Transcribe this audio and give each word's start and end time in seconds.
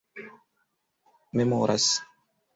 memoras 1.37 1.87